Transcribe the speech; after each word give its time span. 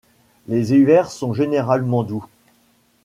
Les 0.47 0.73
hivers 0.73 1.11
sont 1.11 1.31
généralement 1.31 2.01
doux. 2.01 2.25